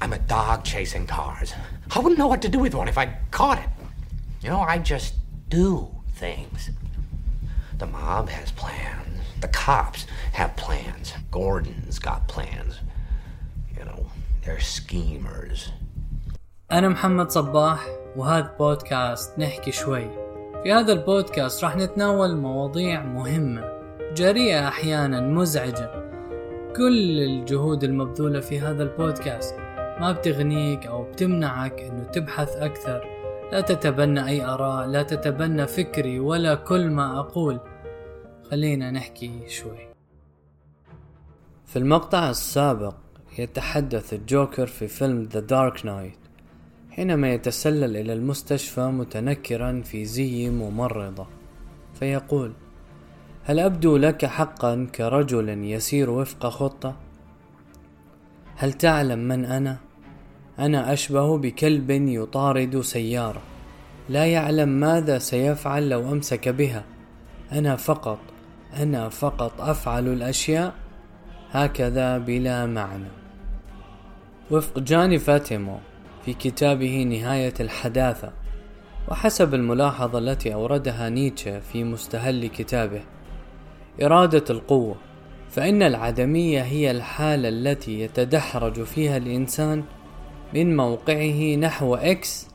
[0.00, 1.54] I'm a dog chasing cars.
[1.94, 3.68] I wouldn't know what to do with one if I caught it.
[4.42, 5.14] You know, I just
[5.48, 6.70] do things.
[7.78, 9.20] The mob has plans.
[9.40, 11.14] The cops have plans.
[11.30, 12.80] Gordon's got plans.
[13.76, 14.06] You know,
[14.44, 15.70] they're schemers.
[16.72, 17.86] أنا محمد صباح
[18.16, 20.10] وهذا بودكاست نحكي شوي
[20.62, 23.64] في هذا البودكاست راح نتناول مواضيع مهمة
[24.14, 25.90] جريئة أحيانا مزعجة
[26.76, 29.54] كل الجهود المبذولة في هذا البودكاست
[30.00, 33.04] ما بتغنيك أو بتمنعك أنه تبحث أكثر
[33.52, 37.60] لا تتبنى أي آراء لا تتبنى فكري ولا كل ما أقول
[38.50, 39.88] خلينا نحكي شوي
[41.66, 42.94] في المقطع السابق
[43.38, 46.26] يتحدث الجوكر في فيلم The Dark Knight
[46.90, 51.26] حينما يتسلل إلى المستشفى متنكرا في زي ممرضة
[51.94, 52.52] فيقول
[53.44, 56.96] هل أبدو لك حقا كرجل يسير وفق خطة؟
[58.56, 59.85] هل تعلم من أنا؟
[60.58, 63.42] أنا أشبه بكلب يطارد سيارة.
[64.08, 66.84] لا يعلم ماذا سيفعل لو أمسك بها.
[67.52, 68.18] أنا فقط
[68.76, 70.74] أنا فقط أفعل الأشياء
[71.50, 73.08] هكذا بلا معنى.
[74.50, 75.78] وفق جاني فاتيمو
[76.24, 78.32] في كتابه نهاية الحداثة
[79.08, 83.00] وحسب الملاحظة التي أوردها نيتشه في مستهل كتابه
[84.02, 84.96] إرادة القوة
[85.50, 89.84] فإن العدمية هي الحالة التي يتدحرج فيها الإنسان
[90.54, 92.48] من موقعه نحو X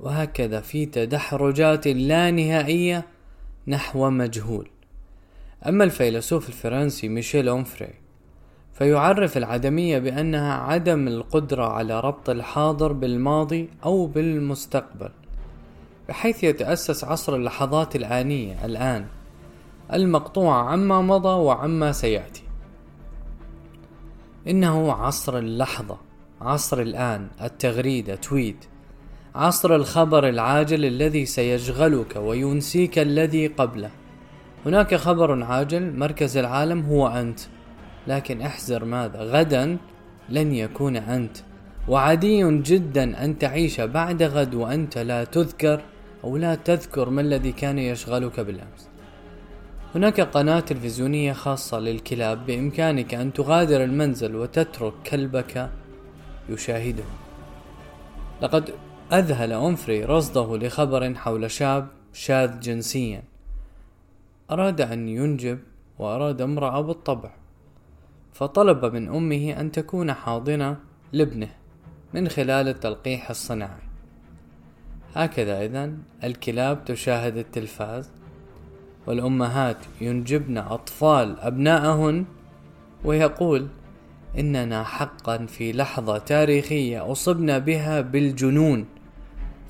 [0.00, 3.06] وهكذا في تدحرجات لا نهائية
[3.66, 4.68] نحو مجهول.
[5.66, 7.94] أما الفيلسوف الفرنسي ميشيل أونفري
[8.72, 15.10] فيعرف العدمية بأنها عدم القدرة على ربط الحاضر بالماضي أو بالمستقبل
[16.08, 19.06] بحيث يتأسس عصر اللحظات الآنية الآن
[19.92, 22.42] المقطوعة عما مضى وعما سيأتي.
[24.48, 26.05] إنه عصر اللحظة.
[26.40, 28.64] عصر الآن التغريدة تويت
[29.34, 33.90] عصر الخبر العاجل الذي سيشغلك وينسيك الذي قبله.
[34.66, 37.40] هناك خبر عاجل مركز العالم هو أنت.
[38.06, 39.76] لكن احذر ماذا؟ غدا
[40.28, 41.36] لن يكون أنت.
[41.88, 45.80] وعادي جدا أن تعيش بعد غد وأنت لا تذكر
[46.24, 48.88] أو لا تذكر ما الذي كان يشغلك بالأمس.
[49.94, 55.70] هناك قناة تلفزيونية خاصة للكلاب بإمكانك أن تغادر المنزل وتترك كلبك
[56.48, 57.04] يشاهده.
[58.42, 58.70] لقد
[59.12, 63.22] أذهل أنفري رصده لخبر حول شاب شاذ جنسيا.
[64.50, 65.58] أراد أن ينجب
[65.98, 67.30] وأراد امرأة بالطبع.
[68.32, 70.76] فطلب من أمه أن تكون حاضنة
[71.12, 71.48] لابنه
[72.14, 73.86] من خلال التلقيح الصناعي.
[75.14, 75.92] هكذا إذا
[76.24, 78.10] الكلاب تشاهد التلفاز
[79.06, 82.24] والأمهات ينجبن أطفال أبناءهن
[83.04, 83.68] ويقول
[84.38, 88.84] إننا حقا في لحظة تاريخية أصبنا بها بالجنون.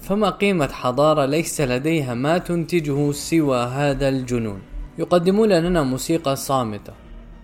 [0.00, 4.60] فما قيمة حضارة ليس لديها ما تنتجه سوى هذا الجنون.
[4.98, 6.92] يقدمون لنا موسيقى صامتة.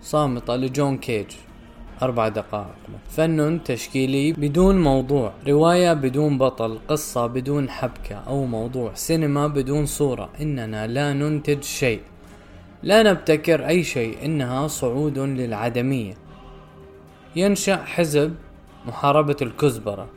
[0.01, 1.25] صامتة لجون كيج
[2.01, 2.75] أربع دقائق.
[3.09, 5.33] فن تشكيلي بدون موضوع.
[5.47, 6.79] رواية بدون بطل.
[6.87, 8.15] قصة بدون حبكة.
[8.15, 8.93] أو موضوع.
[8.93, 10.29] سينما بدون صورة.
[10.41, 12.01] إننا لا ننتج شيء.
[12.83, 14.25] لا نبتكر أي شيء.
[14.25, 16.22] إنها صعود للعدمية.
[17.35, 18.35] ينشأ حزب
[18.87, 20.07] محاربة الكزبرة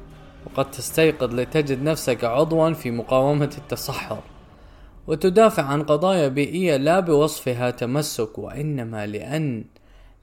[0.46, 4.18] وقد تستيقظ لتجد نفسك عضوا في مقاومة التصحر.
[5.06, 9.64] وتدافع عن قضايا بيئية لا بوصفها تمسك وإنما لأن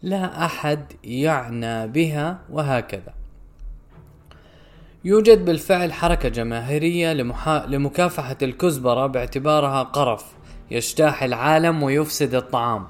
[0.01, 3.13] لا أحد يعنى بها وهكذا.
[5.05, 7.65] يوجد بالفعل حركة جماهيرية لمحا...
[7.65, 10.25] لمكافحة الكزبرة باعتبارها قرف
[10.71, 12.87] يجتاح العالم ويفسد الطعام.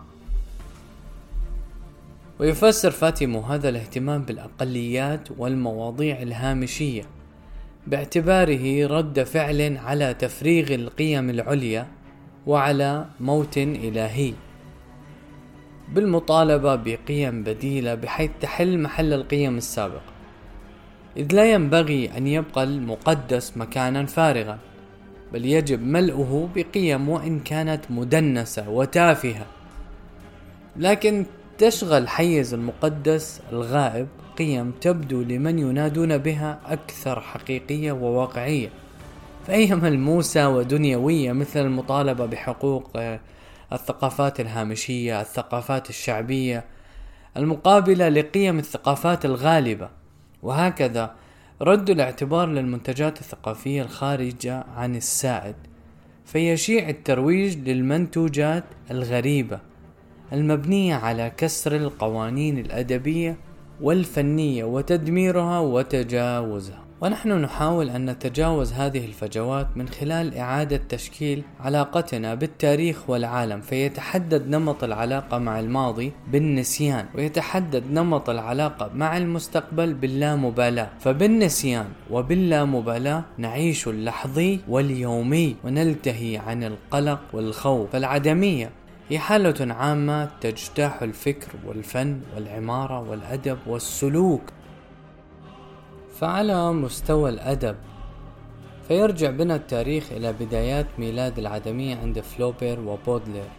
[2.39, 7.03] ويفسر فاتيمو هذا الاهتمام بالأقليات والمواضيع الهامشية
[7.88, 11.88] باعتباره رد فعل على تفريغ القيم العليا
[12.47, 14.33] وعلى موت إلهي.
[15.94, 20.13] بالمطالبة بقيم بديلة بحيث تحل محل القيم السابقة
[21.17, 24.59] إذ لا ينبغي أن يبقى المقدس مكانا فارغا
[25.33, 29.45] بل يجب ملؤه بقيم وإن كانت مدنسة وتافهة.
[30.75, 31.25] لكن
[31.63, 34.07] تشغل حيز المقدس الغائب
[34.38, 38.69] قيم تبدو لمن ينادون بها أكثر حقيقية وواقعية.
[39.48, 42.89] فهي ملموسة ودنيوية مثل المطالبة بحقوق
[43.74, 46.65] الثقافات الهامشية الثقافات الشعبية
[47.38, 49.89] المقابلة لقيم الثقافات الغالبة.
[50.42, 51.15] وهكذا
[51.62, 55.56] رد الاعتبار للمنتجات الثقافية الخارجة عن السائد
[56.25, 59.73] فيشيع الترويج للمنتوجات الغريبة.
[60.33, 63.38] المبنية على كسر القوانين الأدبية
[63.81, 66.83] والفنية وتدميرها وتجاوزها.
[67.01, 74.83] ونحن نحاول أن نتجاوز هذه الفجوات من خلال إعادة تشكيل علاقتنا بالتاريخ والعالم فيتحدد نمط
[74.83, 80.89] العلاقة مع الماضي بالنسيان ويتحدد نمط العلاقة مع المستقبل باللامبالاة.
[81.00, 87.89] فبالنسيان وباللامبالاة نعيش اللحظي واليومي ونلتهي عن القلق والخوف.
[87.91, 88.69] فالعدمية
[89.09, 94.41] هي حالة عامة تجتاح الفكر والفن والعمارة والأدب والسلوك.
[96.19, 97.75] فعلى مستوى الأدب
[98.88, 103.50] فيرجع بنا التاريخ إلى بدايات ميلاد العدمية عند فلوبير وبودلير.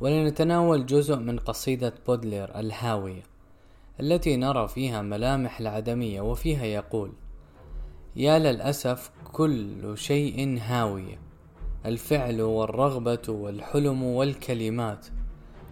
[0.00, 3.22] ولنتناول جزء من قصيدة بودلير الهاوية
[4.00, 7.12] التي نرى فيها ملامح العدمية وفيها يقول
[8.16, 11.18] يا للأسف كل شيء هاوية.
[11.86, 15.06] الفعل والرغبة والحلم والكلمات.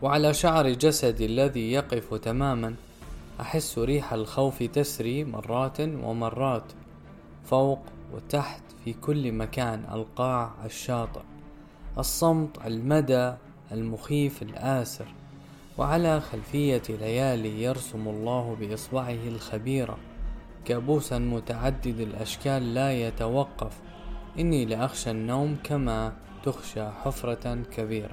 [0.03, 2.75] وعلى شعر جسدي الذي يقف تماما
[3.41, 6.73] أحس ريح الخوف تسري مرات ومرات.
[7.45, 7.81] فوق
[8.15, 11.21] وتحت في كل مكان القاع الشاطئ
[11.99, 13.35] الصمت المدى
[13.73, 15.07] المخيف الآسر.
[15.79, 19.97] وعلى خلفية ليالي يرسم الله بإصبعه الخبيرة
[20.65, 23.90] كابوسا متعدد الأشكال لا يتوقف.
[24.41, 28.11] إني لأخشى النوم كما تخشى حفرة كبيرة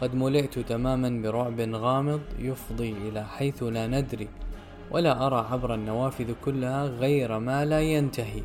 [0.00, 4.28] قد ملئت تماما برعب غامض يفضي إلى حيث لا ندري
[4.90, 8.42] ولا أرى عبر النوافذ كلها غير ما لا ينتهي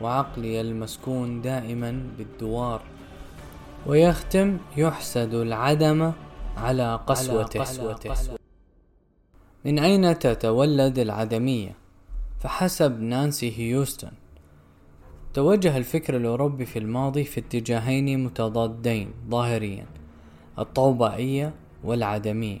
[0.00, 2.82] وعقلي المسكون دائما بالدوار
[3.86, 6.12] ويختم يحسد العدم
[6.56, 8.14] على قسوته, قسوته.
[9.64, 11.74] من أين تتولد العدمية؟
[12.40, 14.10] فحسب نانسي هيوستن
[15.36, 19.84] توجه الفكر الأوروبي في الماضي في اتجاهين متضادين ظاهريا
[20.58, 21.52] الطوبائية
[21.84, 22.58] والعدمية.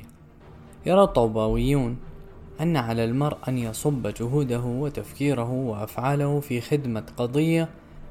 [0.86, 1.96] يرى الطوباويون
[2.60, 7.68] أن على المرء أن يصب جهوده وتفكيره وأفعاله في خدمة قضية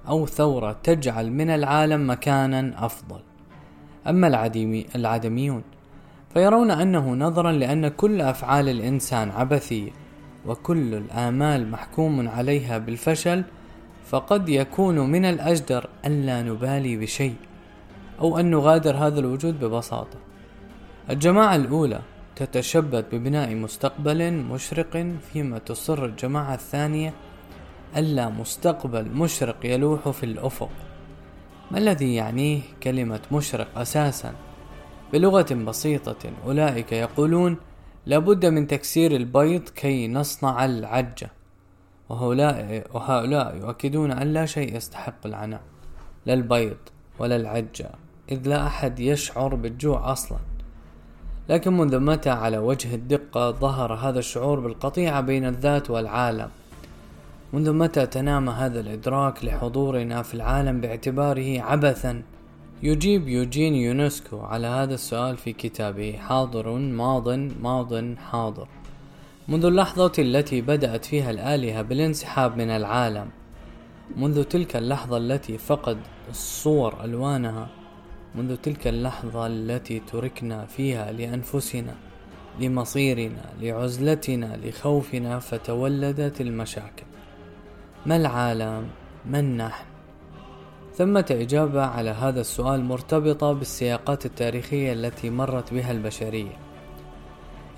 [0.08, 3.20] أو ثورة تجعل من العالم مكانا أفضل.
[4.08, 5.62] أما العديمي العدميون
[6.34, 9.92] فيرون أنه نظرا لأن كل أفعال الإنسان عبثية
[10.46, 13.44] وكل الآمال محكوم عليها بالفشل
[14.06, 17.36] فقد يكون من الأجدر أن لا نبالي بشيء
[18.20, 20.18] أو أن نغادر هذا الوجود ببساطة.
[21.10, 22.02] الجماعة الأولى
[22.36, 27.14] تتشبث ببناء مستقبل مشرق فيما تصر الجماعة الثانية
[27.98, 30.70] ألا مستقبل مشرق يلوح في الأفق.
[31.72, 34.34] ما الذي يعنيه كلمة مشرق أساسا؟
[35.14, 37.58] بلغة بسيطة أولئك يقولون
[38.06, 41.35] لابد من تكسير البيض كي نصنع العجة.
[42.10, 45.62] وهؤلاء, وهؤلاء يؤكدون أن لا شيء يستحق العناء
[46.26, 46.78] لا البيض
[47.20, 47.90] ولا العجة
[48.32, 50.38] إذ لا أحد يشعر بالجوع أصلا.
[51.50, 56.50] لكن منذ متى على وجه الدقة ظهر هذا الشعور بالقطيعة بين الذات والعالم؟
[57.54, 62.22] منذ متى تنام هذا الإدراك لحضورنا في العالم باعتباره عبثا؟
[62.84, 67.30] يجيب يوجين يونسكو على هذا السؤال في كتابه حاضر ماض
[67.62, 68.68] ماض حاضر.
[69.48, 73.30] منذ اللحظة التي بدأت فيها الآلهة بالانسحاب من العالم
[74.16, 75.98] منذ تلك اللحظة التي فقد
[76.30, 77.68] الصور ألوانها
[78.36, 81.96] منذ تلك اللحظة التي تركنا فيها لأنفسنا
[82.60, 87.06] لمصيرنا لعزلتنا لخوفنا فتولدت المشاكل.
[88.06, 88.88] ما العالم؟
[89.26, 89.86] من نحن
[90.94, 96.58] ثمة إجابة على هذا السؤال مرتبطة بالسياقات التاريخية التي مرت بها البشرية.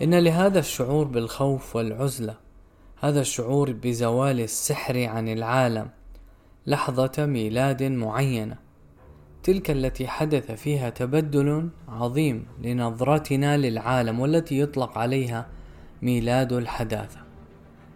[0.02, 2.36] إن لهذا الشعور بالخوف والعزلة
[3.02, 5.90] هذا الشعور بزوال السحر عن العالم
[6.68, 8.56] لحظة ميلاد معينة.
[9.44, 15.48] تلك التي حدث فيها تبدل عظيم لنظرتنا للعالم والتي يطلق عليها
[16.02, 17.20] ميلاد الحداثة.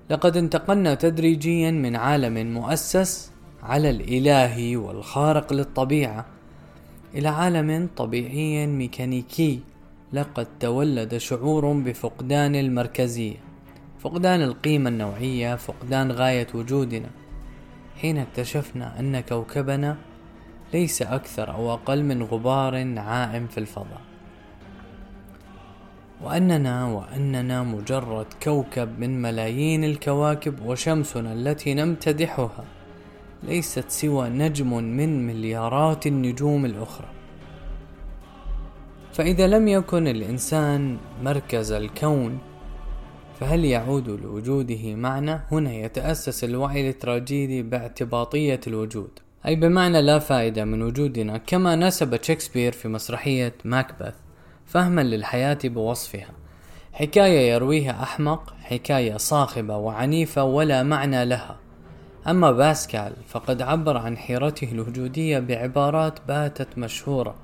[0.10, 3.31] لقد انتقلنا تدريجيا من عالم مؤسس
[3.63, 6.25] على الإله والخارق للطبيعة
[7.15, 9.71] إلى عالم طبيعي ميكانيكي.
[10.13, 13.36] لقد تولد شعور بفقدان المركزية
[14.00, 17.10] فقدان القيمة النوعية فقدان غاية وجودنا.
[18.01, 19.98] حين اكتشفنا أن كوكبنا
[20.74, 24.01] ليس أكثر أو أقل من غبار عائم في الفضاء.
[26.22, 32.65] وأننا وأننا مجرد كوكب من ملايين الكواكب وشمسنا التي نمتدحها
[33.44, 37.21] ليست سوى نجم من مليارات النجوم الأخرى.
[39.13, 42.39] فإذا لم يكن الإنسان مركز الكون
[43.39, 49.20] فهل يعود لوجوده معنى؟ هنا يتأسس الوعي التراجيدي باعتباطية الوجود.
[49.46, 54.13] أي بمعنى لا فائدة من وجودنا كما نسب شكسبير في مسرحية ماكبث
[54.65, 56.30] فهما للحياة بوصفها.
[56.94, 61.58] حكاية يرويها أحمق حكاية صاخبة وعنيفة ولا معنى لها.
[62.27, 67.36] أما باسكال فقد عبر عن حيرته الوجودية بعبارات باتت مشهورة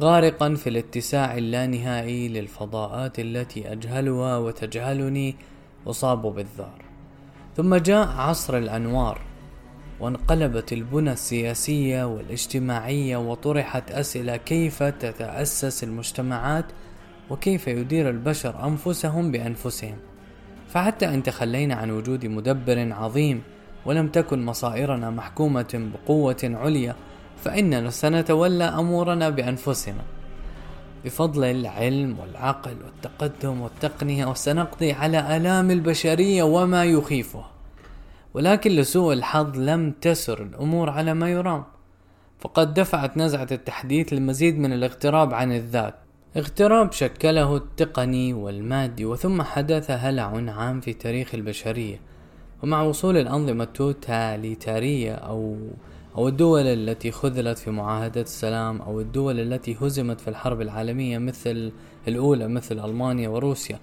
[0.00, 5.36] غارقا في الاتساع اللانهائي للفضاءات التي أجهلها وتجهلني
[5.86, 6.84] أصاب بالذعر
[7.56, 9.20] ثم جاء عصر الأنوار
[10.00, 16.64] وانقلبت البنى السياسية والاجتماعية وطرحت أسئلة كيف تتأسس المجتمعات
[17.30, 19.96] وكيف يدير البشر أنفسهم بأنفسهم.
[20.68, 23.42] فحتى إن تخلينا عن وجود مدبر عظيم
[23.86, 26.94] ولم تكن مصائرنا محكومة بقوة عليا
[27.44, 30.04] فإننا سنتولى أمورنا بأنفسنا.
[31.04, 37.50] بفضل العلم والعقل والتقدم والتقنية وسنقضي على آلام البشرية وما يخيفها.
[38.34, 41.64] ولكن لسوء الحظ لم تسر الأمور على ما يرام.
[42.40, 45.94] فقد دفعت نزعة التحديث لمزيد من الاغتراب عن الذات.
[46.36, 52.00] اغتراب شكله التقني والمادي وثم حدث هلع عام في تاريخ البشرية.
[52.62, 55.56] ومع وصول الأنظمة التوتاليتارية أو
[56.16, 61.72] أو الدول التي خذلت في معاهدة السلام أو الدول التي هزمت في الحرب العالمية مثل
[62.08, 63.78] الأولى مثل ألمانيا وروسيا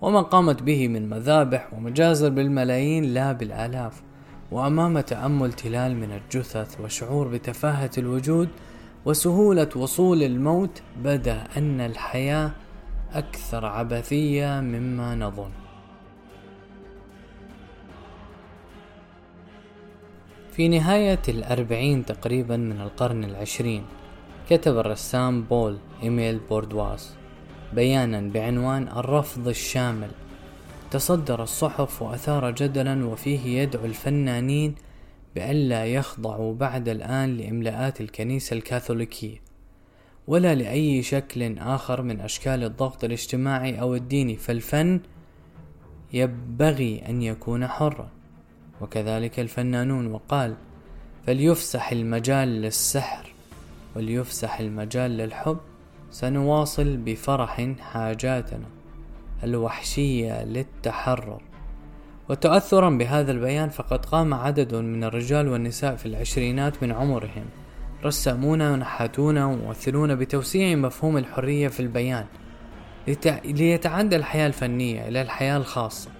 [0.00, 4.02] وما قامت به من مذابح ومجازر بالملايين لا بالآلاف.
[4.50, 8.48] وأمام تأمل تلال من الجثث وشعور بتفاهة الوجود
[9.04, 12.50] وسهولة وصول الموت بدأ أن الحياة
[13.12, 15.63] أكثر عبثية مما نظن.
[20.56, 23.82] في نهاية الأربعين تقريبا من القرن العشرين
[24.50, 27.14] كتب الرسام بول إيميل بوردواس
[27.72, 30.10] بيانا بعنوان الرفض الشامل.
[30.90, 34.74] تصدر الصحف وأثار جدلا وفيه يدعو الفنانين
[35.34, 39.40] بألا يخضعوا بعد الآن لإملاءات الكنيسة الكاثوليكية
[40.26, 45.00] ولا لأي شكل آخر من أشكال الضغط الاجتماعي أو الديني فالفن
[46.12, 48.08] ينبغي أن يكون حرا.
[48.80, 50.54] وكذلك الفنانون وقال
[51.26, 53.32] فليفسح المجال للسحر
[53.96, 55.58] وليفسح المجال للحب
[56.10, 58.66] سنواصل بفرح حاجاتنا
[59.44, 61.40] الوحشية للتحرر.
[62.28, 67.44] وتأثرا بهذا البيان فقد قام عدد من الرجال والنساء في العشرينات من عمرهم
[68.04, 72.24] رسامون ونحاتون وممثلون بتوسيع مفهوم الحرية في البيان
[73.44, 76.10] ليتعدى الحياة الفنية إلى الحياة الخاصة.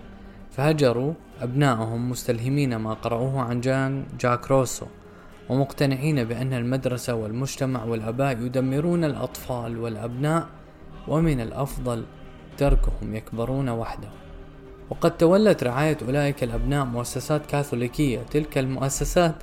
[0.56, 4.86] فهجروا أبنائهم مستلهمين ما قرأوه عن جان جاك روسو
[5.48, 10.46] ومقتنعين بأن المدرسة والمجتمع والآباء يدمرون الأطفال والأبناء
[11.08, 12.04] ومن الأفضل
[12.56, 14.12] تركهم يكبرون وحدهم
[14.90, 19.34] وقد تولت رعاية أولئك الأبناء مؤسسات كاثوليكية تلك المؤسسات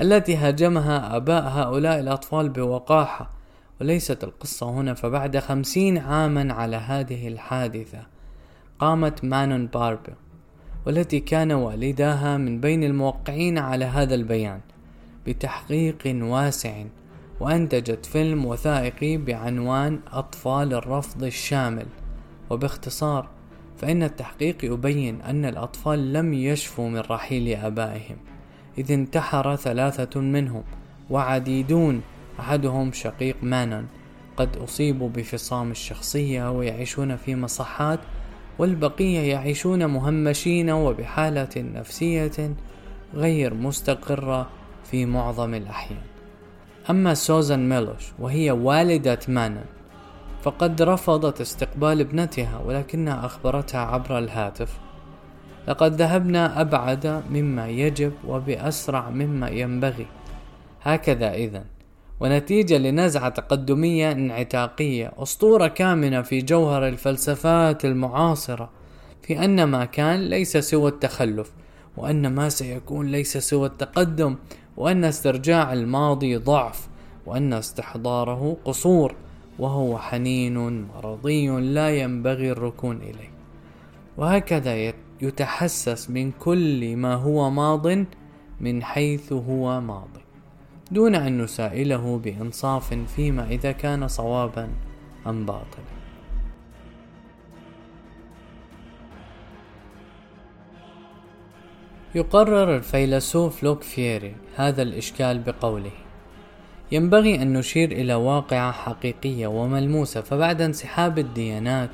[0.00, 3.30] التي هاجمها آباء هؤلاء الأطفال بوقاحة.
[3.80, 8.06] وليست القصة هنا فبعد خمسين عاما على هذه الحادثة
[8.78, 10.12] قامت مانون باربي
[10.86, 14.60] والتي كان والداها من بين الموقعين على هذا البيان
[15.26, 16.84] بتحقيق واسع
[17.40, 21.86] وأنتجت فيلم وثائقي بعنوان أطفال الرفض الشامل.
[22.50, 23.28] وباختصار
[23.78, 28.16] فإن التحقيق يبين أن الأطفال لم يشفوا من رحيل آبائهم
[28.78, 30.62] إذ انتحر ثلاثة منهم
[31.10, 32.02] وعديدون
[32.40, 33.86] أحدهم شقيق مانون.
[34.36, 38.00] قد أصيبوا بفصام الشخصية ويعيشون في مصحات
[38.58, 42.54] والبقية يعيشون مهمشين وبحالة نفسية
[43.14, 44.48] غير مستقرة
[44.84, 46.02] في معظم الأحيان.
[46.90, 49.64] أما سوزان ميلوش وهي والدة مانون
[50.42, 54.78] فقد رفضت استقبال ابنتها ولكنها أخبرتها عبر الهاتف
[55.68, 60.06] لقد ذهبنا أبعد مما يجب وبأسرع مما ينبغي.
[60.82, 61.64] هكذا إذا
[62.20, 68.70] ونتيجة لنزعة تقدمية انعتاقية أسطورة كامنة في جوهر الفلسفات المعاصرة
[69.22, 71.52] في أن ما كان ليس سوى التخلف
[71.96, 74.36] وأن ما سيكون ليس سوى التقدم
[74.76, 76.88] وأن استرجاع الماضي ضعف
[77.26, 79.14] وأن استحضاره قصور
[79.58, 83.30] وهو حنين مرضي لا ينبغي الركون إليه.
[84.16, 87.86] وهكذا يتحسس من كل ما هو ماض
[88.60, 90.27] من حيث هو ماضي
[90.90, 94.68] دون أن نسائله بإنصاف فيما إذا كان صوابا
[95.26, 95.98] أم باطلا.
[102.14, 105.90] يقرر الفيلسوف لوك فيري هذا الإشكال بقوله
[106.92, 111.90] ينبغي أن نشير إلى واقعة حقيقية وملموسة فبعد انسحاب الديانات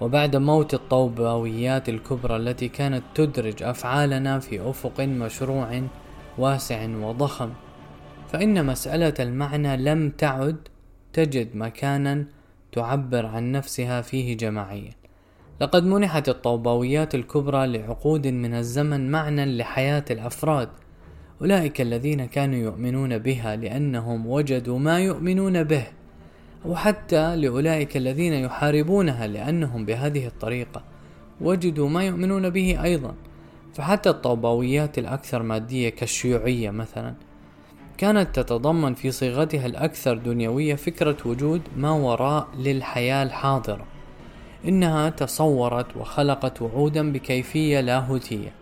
[0.00, 5.82] وبعد موت الطوباويات الكبرى التي كانت تدرج أفعالنا في أفق مشروع
[6.38, 7.50] واسع وضخم
[8.32, 10.56] فإن مسألة المعنى لم تعد
[11.12, 12.24] تجد مكانا
[12.72, 14.90] تعبر عن نفسها فيه جماعيا.
[15.60, 20.68] لقد منحت الطوباويات الكبرى لعقود من الزمن معنى لحياة الأفراد.
[21.40, 25.86] أولئك الذين كانوا يؤمنون بها لأنهم وجدوا ما يؤمنون به.
[26.66, 30.84] أو حتى لأولئك الذين يحاربونها لأنهم بهذه الطريقة
[31.40, 33.14] وجدوا ما يؤمنون به أيضا.
[33.74, 37.14] فحتى الطوباويات الأكثر مادية كالشيوعية مثلا
[37.98, 43.84] كانت تتضمن في صيغتها الأكثر دنيوية فكرة وجود ما وراء للحياة الحاضرة
[44.68, 48.52] إنها تصورت وخلقت وعودا بكيفية لاهوتية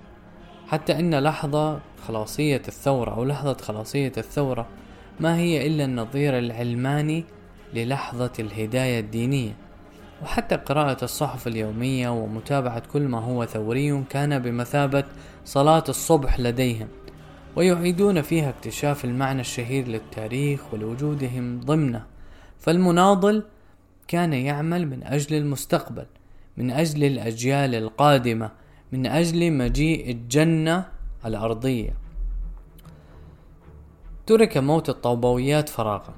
[0.68, 4.66] حتى إن لحظة خلاصية الثورة أو لحظة خلاصية الثورة
[5.20, 7.24] ما هي إلا النظير العلماني
[7.74, 9.52] للحظة الهداية الدينية.
[10.22, 15.04] وحتى قراءة الصحف اليومية ومتابعة كل ما هو ثوري كان بمثابة
[15.44, 16.88] صلاة الصبح لديهم.
[17.56, 22.06] ويعيدون فيها اكتشاف المعنى الشهير للتاريخ ولوجودهم ضمنه.
[22.58, 23.44] فالمناضل
[24.08, 26.06] كان يعمل من أجل المستقبل
[26.56, 28.50] من أجل الأجيال القادمة
[28.92, 30.86] من أجل مجيء الجنة
[31.26, 31.94] الأرضية.
[34.26, 36.14] ترك موت الطوبويات فراغا.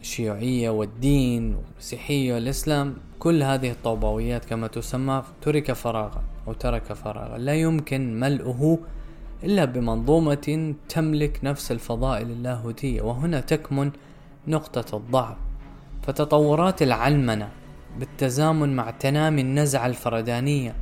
[0.00, 7.38] الشيوعية والدين والمسيحية والإسلام كل هذه الطوباويات كما تسمى ترك فراغا أو ترك فراغا.
[7.38, 8.78] لا يمكن ملئه
[9.44, 13.90] إلا بمنظومة تملك نفس الفضائل اللاهوتية وهنا تكمن
[14.48, 15.36] نقطة الضعف.
[16.02, 17.48] فتطورات العلمنة
[17.98, 20.74] بالتزامن مع تنامي النزعة الفردانية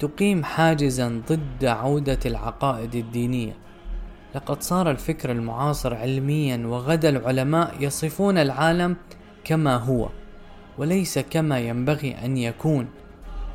[0.00, 3.52] تقيم حاجزا ضد عودة العقائد الدينية.
[4.34, 8.96] لقد صار الفكر المعاصر علميا وغدا العلماء يصفون العالم
[9.44, 10.08] كما هو
[10.78, 12.86] وليس كما ينبغي أن يكون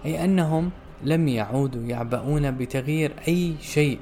[0.05, 0.71] أي أنهم
[1.03, 4.00] لم يعودوا يعبؤون بتغيير أي شيء.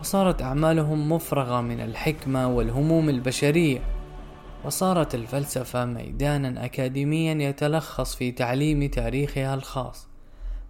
[0.00, 3.80] وصارت أعمالهم مفرغة من الحكمة والهموم البشرية.
[4.64, 10.08] وصارت الفلسفة ميدانا أكاديميا يتلخص في تعليم تاريخها الخاص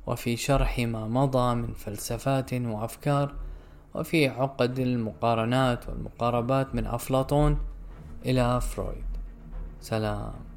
[0.06, 3.34] وفي شرح ما مضى من فلسفات وأفكار
[3.94, 7.59] وفي عقد المقارنات والمقاربات من أفلاطون
[8.26, 9.05] إلى فرويد.
[9.81, 10.49] سلام.